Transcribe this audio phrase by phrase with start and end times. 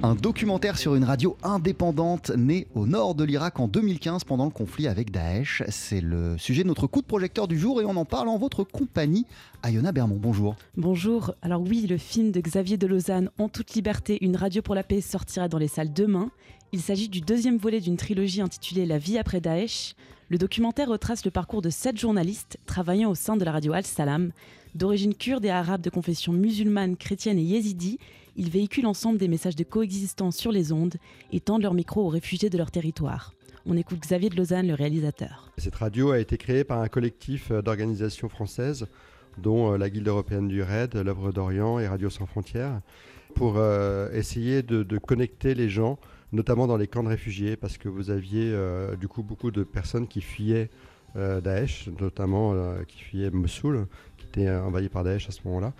[0.00, 4.52] Un documentaire sur une radio indépendante née au nord de l'Irak en 2015 pendant le
[4.52, 5.64] conflit avec Daesh.
[5.70, 8.38] C'est le sujet de notre coup de projecteur du jour et on en parle en
[8.38, 9.26] votre compagnie.
[9.64, 10.54] Ayona Bermond, bonjour.
[10.76, 11.34] Bonjour.
[11.42, 14.84] Alors oui, le film de Xavier de Lausanne, En toute liberté, une radio pour la
[14.84, 16.30] paix, sortira dans les salles demain.
[16.70, 19.96] Il s'agit du deuxième volet d'une trilogie intitulée La vie après Daesh.
[20.30, 24.32] Le documentaire retrace le parcours de sept journalistes travaillant au sein de la radio Al-Salam.
[24.74, 27.98] D'origine kurde et arabe de confession musulmane, chrétienne et yézidi,
[28.36, 30.96] ils véhiculent ensemble des messages de coexistence sur les ondes
[31.32, 33.32] et tendent leur micro aux réfugiés de leur territoire.
[33.64, 35.50] On écoute Xavier de Lausanne, le réalisateur.
[35.56, 38.86] Cette radio a été créée par un collectif euh, d'organisations françaises,
[39.38, 42.80] dont euh, la Guilde européenne du RAID, l'œuvre d'Orient et Radio Sans Frontières,
[43.34, 45.98] pour euh, essayer de, connecter les gens,
[46.32, 48.54] notamment dans les camps de réfugiés, parce que vous aviez
[49.00, 50.70] du coup beaucoup de personnes qui fuyaient
[51.14, 52.54] Daesh, notamment
[52.86, 55.72] qui fuyaient Mossoul, qui était envahi par Daesh à ce moment-là.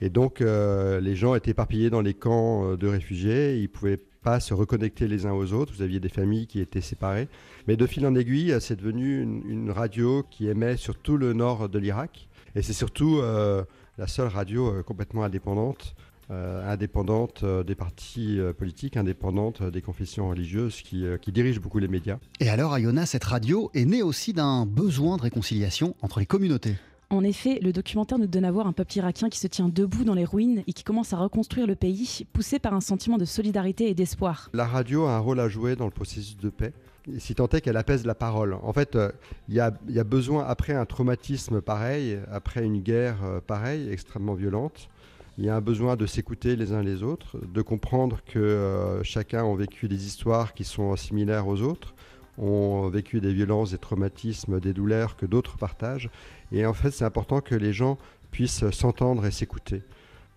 [0.00, 3.56] Et donc, euh, les gens étaient éparpillés dans les camps euh, de réfugiés.
[3.56, 5.72] Ils ne pouvaient pas se reconnecter les uns aux autres.
[5.74, 7.28] Vous aviez des familles qui étaient séparées.
[7.66, 11.32] Mais de fil en aiguille, euh, c'est devenu une, radio qui émet sur tout le
[11.32, 12.28] nord de l'Irak.
[12.54, 15.94] Et c'est surtout la seule radio complètement indépendante.
[16.30, 22.18] Indépendante des partis politiques, indépendante des confessions religieuses qui, qui dirigent beaucoup les médias.
[22.40, 26.76] Et alors, Ayona, cette radio est née aussi d'un besoin de réconciliation entre les communautés.
[27.08, 30.02] En effet, le documentaire nous donne à voir un peuple irakien qui se tient debout
[30.02, 33.24] dans les ruines et qui commence à reconstruire le pays, poussé par un sentiment de
[33.24, 34.50] solidarité et d'espoir.
[34.54, 36.72] La radio a un rôle à jouer dans le processus de paix,
[37.18, 38.54] si tant est qu'elle apaise la parole.
[38.60, 39.12] En fait, euh,
[39.48, 39.70] il y, a,
[40.04, 44.88] besoin, après un traumatisme pareil, après une guerre euh, pareille, extrêmement violente,
[45.38, 49.02] il y a un besoin de s'écouter les uns les autres, de comprendre que euh,
[49.02, 51.94] chacun a vécu des histoires qui sont similaires aux autres,
[52.38, 56.10] ont vécu des violences, des traumatismes, des douleurs que d'autres partagent.
[56.52, 57.98] Et en fait, c'est important que les gens
[58.30, 59.82] puissent s'entendre et s'écouter.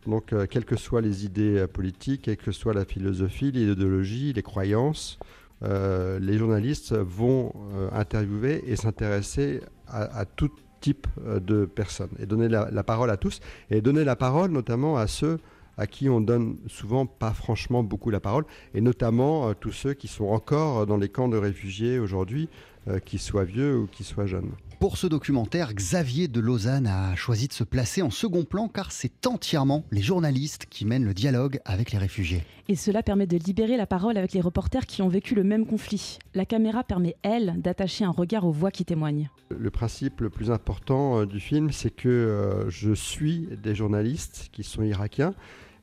[0.05, 4.33] Donc, euh, quelles que soient les idées euh, politiques, quelle que soit la philosophie, l'idéologie,
[4.33, 5.17] les croyances,
[5.61, 7.52] les journalistes vont
[7.92, 13.82] interviewer et s'intéresser à, tout type de personnes et donner la, parole à tous et
[13.82, 15.40] donner la parole notamment à ceux
[15.80, 19.94] à qui on donne souvent pas franchement beaucoup la parole, et notamment euh, tous ceux
[19.94, 22.50] qui sont encore dans les camps de réfugiés aujourd'hui,
[22.90, 24.52] euh, qu'ils soient vieux ou qu'ils soient jeunes.
[24.80, 28.92] Pour ce documentaire, Xavier de Lausanne a choisi de se placer en second plan car
[28.92, 32.44] c'est entièrement les journalistes qui mènent le dialogue avec les réfugiés.
[32.70, 35.66] Et cela permet de libérer la parole avec les reporters qui ont vécu le même
[35.66, 36.20] conflit.
[36.34, 39.30] La caméra permet, elle, d'attacher un regard aux voix qui témoignent.
[39.50, 44.64] Le principe le plus important euh, du film, c'est que je suis des journalistes qui
[44.64, 45.34] sont irakiens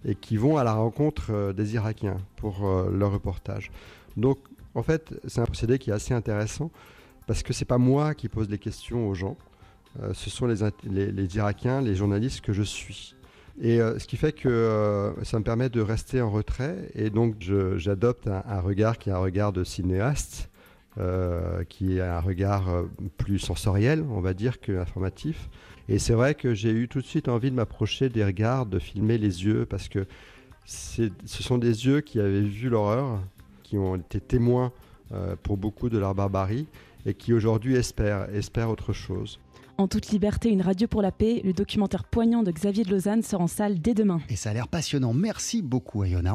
[0.06, 3.70] et qui vont à la rencontre euh, des Irakiens pour euh, leur reportage.
[4.16, 4.38] Donc,
[4.74, 6.70] en fait, c'est un procédé qui est assez intéressant
[7.26, 9.36] parce que c'est pas moi qui pose les questions aux gens,
[10.00, 13.14] euh, ce sont les, Irakiens, les journalistes que je suis.
[13.60, 17.36] Et ce qui fait que ça me permet de rester en retrait et donc
[17.76, 20.50] j'adopte un, regard qui est un regard de cinéaste,
[21.70, 22.84] qui est un regard
[23.16, 25.48] plus sensoriel, on va dire, que informatif.
[25.88, 28.78] Et c'est vrai que j'ai eu tout de suite envie de m'approcher des regards, de
[28.78, 30.06] filmer les yeux, parce que
[30.66, 33.20] ce sont des yeux qui avaient vu l'horreur,
[33.62, 34.72] qui ont été témoins
[35.12, 36.66] euh, pour beaucoup de leur barbarie,
[37.06, 39.38] et qui aujourd'hui espèrent, espèrent autre chose.
[39.78, 43.22] En toute liberté, une radio pour la paix, le documentaire poignant de Xavier de Lausanne
[43.22, 44.20] sort en salle dès demain.
[44.30, 45.12] Et ça a l'air passionnant.
[45.12, 46.34] Merci beaucoup, Ayona.